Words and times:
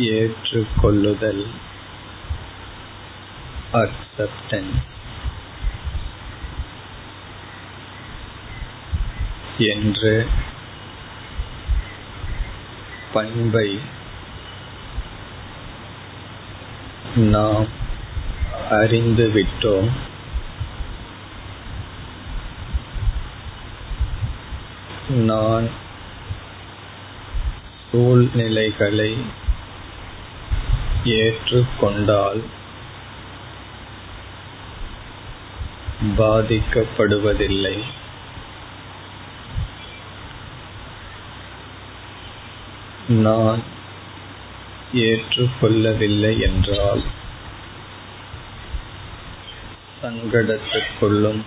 ஏற்றுக்கொள்ளுதல் 0.00 1.46
acceptance 3.72 4.82
என்ற 9.58 10.24
பண்பை 13.12 13.80
நாம் 17.16 17.66
அறிந்துவிட்டோம். 18.70 19.90
நான் 25.08 25.70
சூழ்நிலைகளை 27.92 29.44
ஏற்றுக்கொண்டால் 31.14 32.40
பாதிக்கப்படுவதில்லை. 36.18 37.76
நான் 43.08 43.62
ஏற்றுக்கொள்ளவில்லை 44.92 46.32
என்றால் 46.40 47.02
சங்கடத்துக்குள்ளும் 50.02 51.42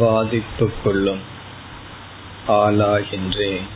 பாதிப்புக்குள்ளும் 0.00 1.22
ஆளாகின்றேன். 2.46 3.68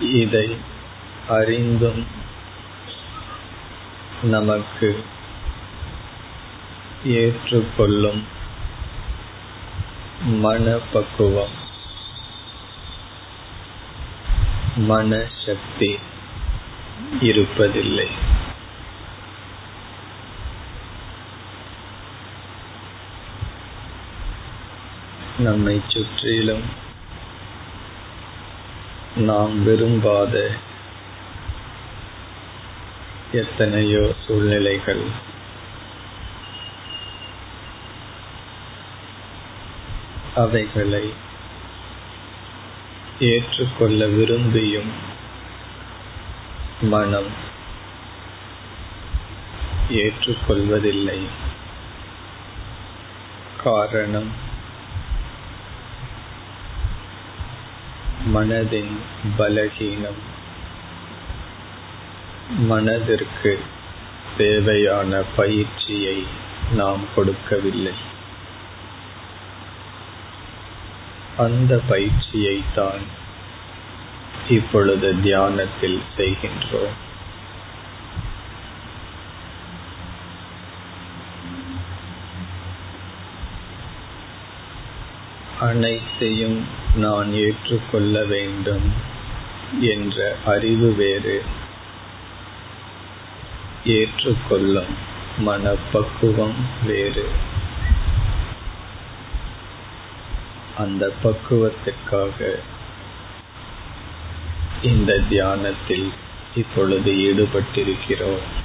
இதை 0.00 0.56
அறிந்தும் 1.28 2.06
நமக்கு 4.22 5.04
ஏற்றுக்கொள்ளும் 7.04 8.24
மனப்பக்குவம் 10.24 11.68
மனசக்தி 14.76 15.98
இருப்பதில்லை. 17.20 18.08
நம்மை 25.38 25.80
சுற்றிலும் 25.88 26.88
நாம் 29.16 29.64
விரும்பாத 29.64 30.50
எத்தனையோ 33.32 34.12
சூழ்நிலைகள். 34.26 35.02
அவைகளை 40.34 41.12
ஏற்றுக்கொள்ள 43.20 44.06
விரும்பியும் 44.06 44.90
மனம் 46.80 47.30
ஏற்றுக்கொள்வதில்லை. 49.90 51.22
காரணம் 53.62 54.48
மனதின் 58.34 58.96
பலகீனம். 59.38 60.20
மனதிற்கு 62.58 63.60
தேவையான 64.36 65.22
பயிற்சியை 65.36 66.26
நாம் 66.72 67.04
கொடுக்கவில்லை. 67.14 67.92
அந்த 71.36 71.80
பயிற்சியை 71.88 72.62
தான் 72.74 73.00
இப்பொழுது 74.48 75.20
தியானத்தில் 75.20 76.02
செய்கின்றோம். 76.16 77.08
அனைத்தையும் 85.60 86.64
நான் 86.96 87.32
ஏற்றுக்கொள்ள 87.32 88.24
வேண்டும் 88.24 88.92
என்ற 89.80 90.36
அறிவு 90.44 90.94
வேறு. 90.94 91.42
ஏற்றுக்கொள்ளும் 93.84 94.94
மனப்பக்குவம் 95.38 96.54
வேறு. 96.86 97.28
அந்த 100.78 101.12
பக்குவத்திற்காக 101.22 102.58
இந்த 104.82 105.18
தியானத்தில் 105.18 106.12
இப்பொழுது 106.56 107.12
ஈடுபட்டிருக்கிறோம். 107.12 108.59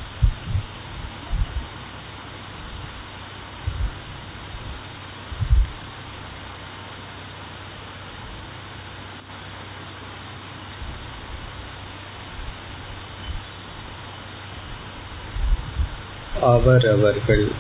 அவரவர்கள் 16.46 17.52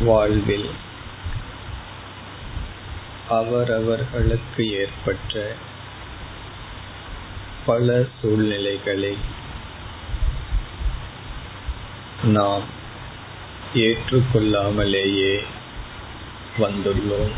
வாழ்வில் 0.00 0.70
அவரவர்களுக்கு 3.28 4.64
ஏற்பட்ட 4.72 5.52
பல 7.66 8.04
சூழ்நிலைகளை 8.22 9.16
நாம் 12.24 12.64
ஏற்றுக்கொள்ளாமலேயே 13.74 15.34
வந்துள்ளோம். 16.58 17.32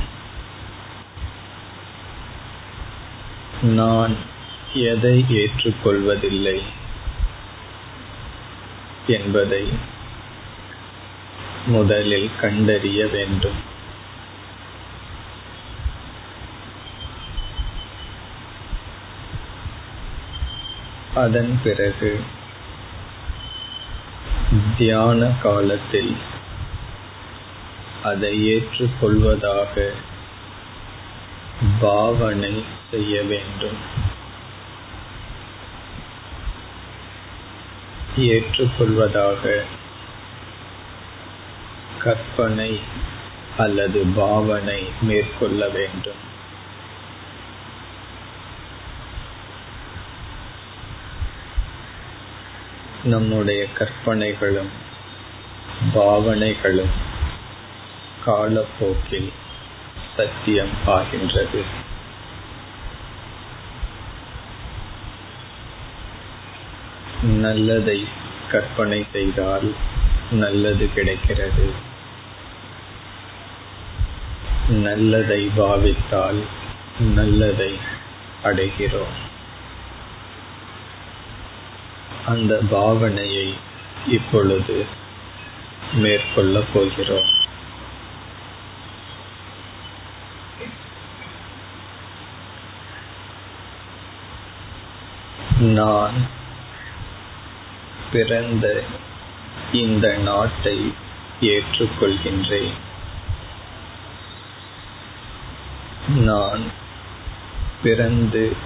நான் 3.63 4.17
எதை 4.75 5.25
ஏற்றுக்கொள்வதில்லை 5.29 6.59
என்பதை 9.07 9.97
முதலில் 11.69 12.31
கண்டறிய 12.41 13.07
வேண்டும். 13.07 13.59
அதன் 21.15 21.61
பிறகு 21.65 22.21
தியான 24.77 25.33
காலத்தில் 25.43 26.17
அதை 28.03 28.57
ஏற்றுக்கொள்வதாக 28.57 29.93
பாவனை 31.81 32.65
செய்ய 32.91 33.23
வேண்டும். 33.23 33.79
ஏற்றுக்கொள்வதாக 38.17 39.65
கற்பனை 41.99 42.81
அல்லது 43.57 44.05
பாவனை 44.17 44.91
மேற்கொள்ள 45.01 45.69
வேண்டும். 45.69 46.27
நம்முடைய 53.05 53.67
கற்பனைகளும் 53.73 54.71
பாவனைகளும் 55.95 56.95
காலப்போக்கில் 58.25 59.33
சத்தியம் 60.17 60.71
ஆகின்றது. 60.87 61.65
நல்லதை 67.23 68.07
கற்பனை 68.51 69.07
செய்தால் 69.13 69.75
நல்லது 70.31 70.93
கிடைக்கிறது. 70.95 71.88
நல்லதை 74.69 75.51
பாவித்தால் 75.57 76.43
நல்லதை 76.99 77.79
அடைகிறோம். 78.45 79.17
அந்த 82.27 82.61
பாவனையை 82.73 83.55
இப்பொழுது 84.07 84.87
மேற்கொள்ளப் 85.93 86.69
போகிறோம். 86.75 87.37
நான் 95.59 96.27
பிறந்த 98.13 98.85
இந்த 99.73 100.17
நாட்டை 100.17 100.93
ஏற்றுக்கொள்கின்றேன். 101.41 102.87
நான் 106.09 106.63
பிறந்து 107.83 108.57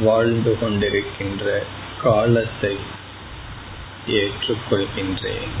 வாழ்ந்து 0.00 0.58
கொண்டிருக்கின்ற 0.60 1.62
காலத்தை 2.02 2.76
ஏற்றுக்கொள்கின்றேன். 4.06 5.54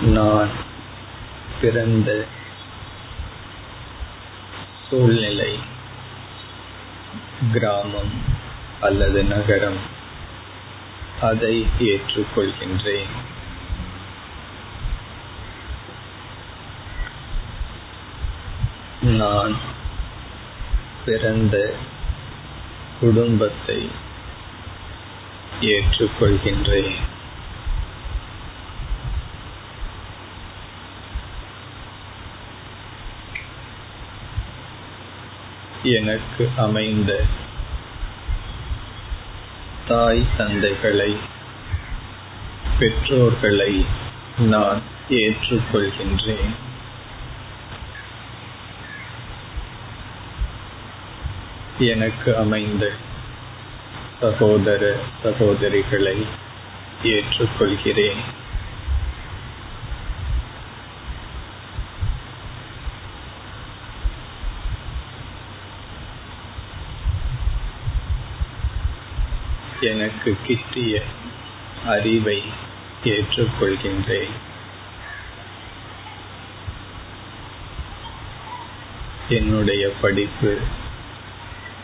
நான் 0.00 0.48
பிறந்த 1.60 2.26
சூழ்நிலை 4.90 5.58
கிராமம் 7.52 8.22
அல்லது 8.80 9.24
நகரம் 9.24 9.78
அதை 11.20 11.66
ஏற்றுக்கொள்கின்றேன். 11.78 13.14
நான் 19.20 19.54
பிறந்த 21.04 21.56
குடும்பத்தை 23.00 23.78
ஏற்றுக்கொள்கின்றேன். 25.60 26.94
எனக்கு 35.82 36.44
அமைந்த 36.56 37.12
தாய் 39.88 40.24
தந்தைகளை 40.36 41.12
பெற்றோர்களை 42.78 43.72
நான் 44.38 44.82
ஏற்றுக்கொள்கின்றேன். 45.20 46.52
எனக்கு 51.80 52.36
அமைந்த 52.36 52.92
சகோதர 54.20 54.96
சகோதரிகளை 55.22 56.26
ஏற்றுக்கொள்கிறேன். 57.02 58.16
எனக்கு 69.80 70.36
கிட்டிய 70.46 71.02
அறிவை 71.86 72.42
ஏற்றுக்கொள்கின்றேன். 73.04 74.30
என்னுடைய 79.28 79.92
படிப்பு 80.00 80.58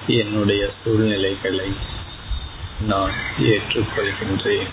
என்னுடைய 0.07 0.71
சூழ்நிலைகளை 0.85 1.73
நான் 2.81 3.13
ஏற்றுக்கொள்கின்றேன். 3.39 4.69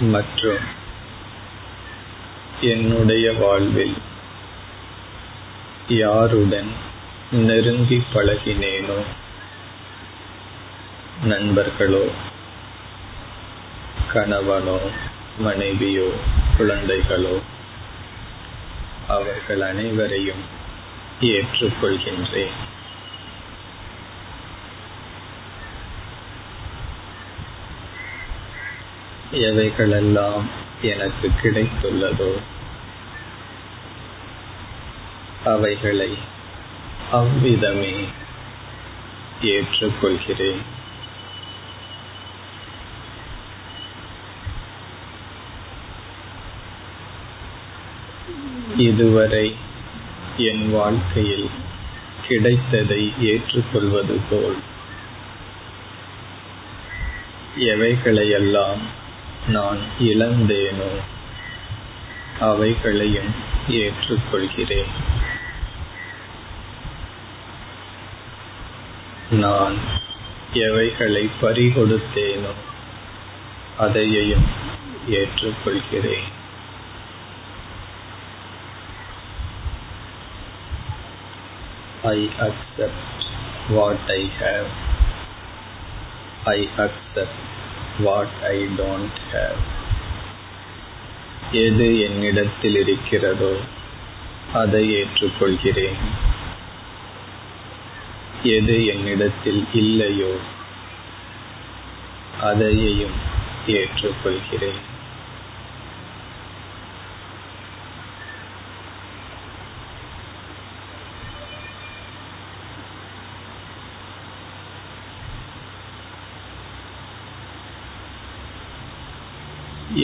மற்றும் 0.00 0.64
என்னுடைய 2.60 3.32
வாழ்வில் 3.32 3.96
யாருடன் 5.88 6.72
நெருங்கி 7.30 8.02
பழகினேனோ 8.14 9.02
நண்பர்களோ 11.24 12.10
கணவனோ 14.12 14.80
மனைவியோ 15.38 16.12
குழந்தைகளோ 16.58 17.40
அவர்கள் 19.08 19.60
அனைவரையும் 19.60 20.44
ஏற்றுக்கொள்கின்றேன். 21.20 22.56
எவைகளெல்லாம் 29.32 30.46
எனக்கு 30.80 31.30
கிடைத்துள்ளதோ 31.42 32.32
அவைகளை 35.44 36.18
அவ்விதமே 37.10 38.04
ஏற்றுக்கொள்கிறேன். 39.42 40.62
இதுவரை 48.78 49.56
என் 50.36 50.70
வாழ்க்கையில் 50.70 51.48
கிடைத்ததை 52.28 53.12
ஏற்றுக்கொள்வது 53.20 54.16
போல் 54.30 54.58
எவைகளையெல்லாம் 57.56 58.82
நான் 59.48 59.80
இழந்தேனோ 60.00 60.90
அவைகளையும் 62.40 63.30
ஏற்றுக்கொள்கிறேன். 63.68 64.94
நான் 69.30 69.78
எவைகளை 70.52 71.28
பறிகொடுத்தேனோ 71.42 72.54
அதையையும் 73.78 74.48
ஏற்றுக்கொள்கிறேன். 75.10 76.28
I 82.02 82.30
accept 82.38 83.24
what 83.68 84.04
I 84.06 84.30
have 84.40 84.66
I 86.44 86.68
accept 86.76 87.42
what 87.98 88.34
I 88.42 88.58
don't 88.62 89.18
have 89.32 89.60
எது 91.52 92.00
என்னிடத்தில் 92.00 92.76
இருக்கிறதோ 92.76 93.56
அதை 94.52 94.94
ஏற்றுக்கொள்கிறேன். 94.94 95.96
எது 98.42 98.86
என்னிடத்தில் 98.86 99.66
இல்லையோ 99.72 100.36
அதையையும் 102.40 103.16
ஏற்றுக்கொள்கிறேன். 103.66 104.87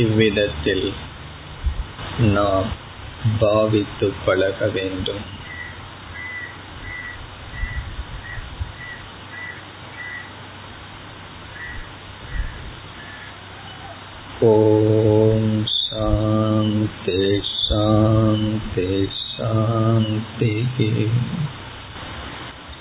இவ்விதத்தில் 0.01 0.93
நாம் 2.33 2.69
பாவித்து 3.39 4.13
பழக 4.25 4.67
வேண்டும் 4.67 5.25
ॐ 14.41 15.45
शान्ति 15.69 17.15
शान्ति 17.47 18.85
शान्तिः 19.15 20.77